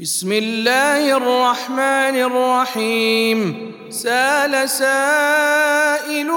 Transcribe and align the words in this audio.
بسم 0.00 0.32
الله 0.32 1.16
الرحمن 1.16 2.16
الرحيم. 2.20 3.72
سال 3.90 4.70
سائل 4.70 6.30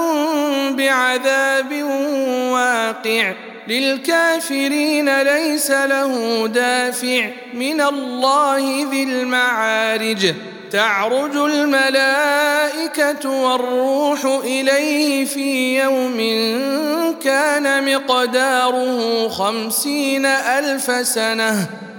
بعذاب 0.70 1.82
واقع. 2.52 3.32
للكافرين 3.68 5.22
ليس 5.22 5.70
له 5.70 6.46
دافع. 6.46 7.30
من 7.54 7.80
الله 7.80 8.90
ذي 8.90 9.02
المعارج. 9.02 10.34
تعرج 10.70 11.36
الملائكة 11.36 13.30
والروح 13.30 14.24
إليه 14.24 15.24
في 15.24 15.80
يوم 15.82 16.16
كان 17.24 17.94
مقداره 17.94 19.28
خمسين 19.28 20.26
ألف 20.26 21.06
سنة. 21.06 21.87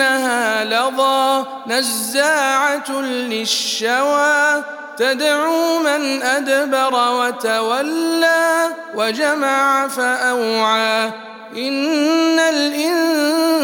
إنها 0.00 0.64
لظى 0.64 1.44
نزاعة 1.66 2.90
للشوى 3.00 4.62
تدعو 4.96 5.78
من 5.78 6.22
أدبر 6.22 7.12
وتولى 7.12 8.66
وجمع 8.94 9.88
فأوعى 9.88 11.10
إن 11.56 12.38
الإنسان 12.38 13.54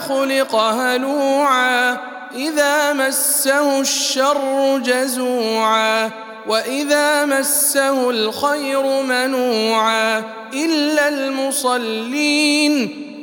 خلق 0.00 0.54
هلوعا 0.54 1.98
إذا 2.34 2.92
مسه 2.92 3.80
الشر 3.80 4.78
جزوعا 4.78 6.10
وإذا 6.46 7.24
مسه 7.24 8.10
الخير 8.10 9.02
منوعا 9.02 10.22
إلا 10.54 11.08
المصلين 11.08 13.06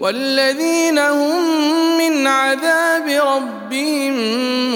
والذين 0.00 0.98
هم 0.98 1.42
من 1.98 2.26
عذاب 2.26 3.08
ربهم 3.08 4.14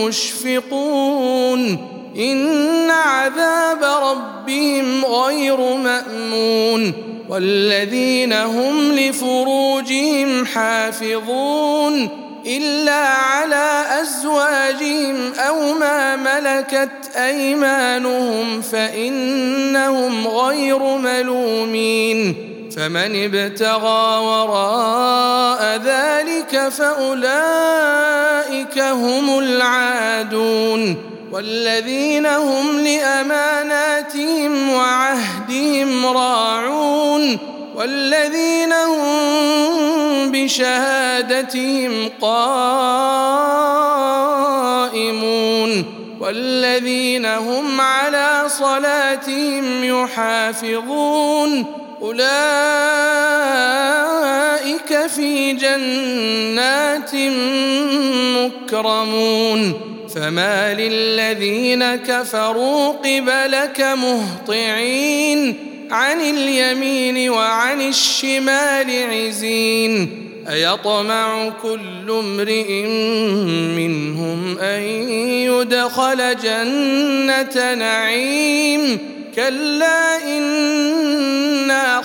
مشفقون. 0.04 1.88
إن 2.16 2.90
عذاب 2.90 3.84
ربهم 4.02 5.04
غير 5.04 5.56
مأمون. 5.76 6.92
والذين 7.28 8.32
هم 8.32 8.92
لفروجهم 8.92 10.46
حافظون. 10.46 12.08
إلا 12.46 13.08
على 13.08 13.84
أزواجهم 14.00 15.32
أو 15.38 15.74
ما 15.74 16.16
ملكت 16.16 17.16
أيمانهم 17.16 18.60
فإنهم 18.60 20.28
غير 20.28 20.78
ملومين. 20.78 22.53
فمن 22.76 23.24
ابتغى 23.24 24.18
وراء 24.18 25.80
ذلك 25.84 26.68
فأولئك 26.68 27.18
هم 28.78 29.38
العادون 29.38 30.96
والذين 31.32 32.26
هم 32.26 32.80
لأماناتهم 32.80 34.70
وعهدهم 34.70 36.06
راعون 36.06 37.38
والذين 37.74 38.72
هم 38.72 40.32
بشهادتهم 40.32 42.10
قائمون 42.20 42.44
والذين 46.20 47.26
هم 47.26 47.80
على 47.80 48.42
صلاتهم 48.46 49.84
يحافظون 49.84 51.83
أولئك 52.04 52.20
في 55.06 55.52
جنات 55.52 57.14
مكرمون. 58.36 59.80
فما 60.14 60.74
للذين 60.74 61.94
كفروا 61.96 62.88
قبلك 62.88 63.80
مهطعين. 63.80 65.54
عن 65.90 66.20
اليمين 66.20 67.30
وعن 67.30 67.88
الشمال 67.88 69.06
عزين. 69.10 70.20
أيطمع 70.50 71.48
كل 71.62 72.10
امرئ 72.10 72.82
منهم 73.76 74.58
أن 74.58 74.82
يدخل 75.22 76.36
جنة 76.36 77.74
نعيم. 77.74 78.98
كلا 79.36 80.38
أنا 80.38 80.73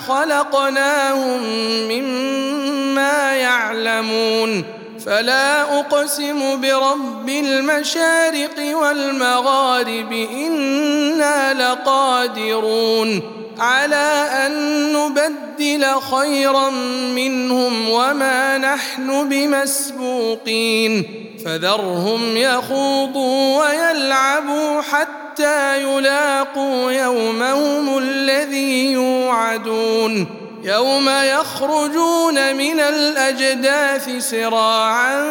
خلقناهم 0.08 1.42
مما 1.88 3.32
يعلمون 3.32 4.64
فلا 5.06 5.78
أقسم 5.78 6.60
برب 6.60 7.28
المشارق 7.28 8.76
والمغارب 8.76 10.12
إنا 10.12 11.54
لقادرون 11.54 13.22
على 13.58 14.28
أن 14.46 14.52
نبدل 14.92 15.86
خيرا 16.00 16.70
منهم 17.14 17.90
وما 17.90 18.58
نحن 18.58 19.28
بمسبوقين 19.28 21.04
فذرهم 21.44 22.36
يخوضوا 22.36 23.64
ويلعبوا 23.64 24.80
حتى 24.80 25.19
حتى 25.40 25.82
يلاقوا 25.82 26.92
يومهم 26.92 27.98
الذي 27.98 28.92
يوعدون 28.92 30.26
يوم 30.64 31.08
يخرجون 31.08 32.56
من 32.56 32.80
الأجداث 32.80 34.10
سراعا 34.18 35.24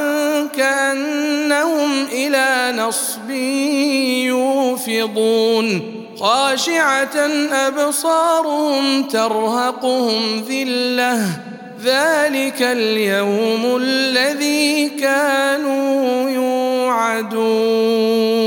كأنهم 0.58 2.06
إلى 2.12 2.74
نصب 2.78 3.30
يوفضون 4.26 5.96
خاشعة 6.20 7.18
أبصارهم 7.52 9.04
ترهقهم 9.04 10.44
ذلة 10.50 11.26
ذلك 11.84 12.62
اليوم 12.62 13.78
الذي 13.82 14.90
كانوا 14.90 16.30
يوعدون 16.30 18.39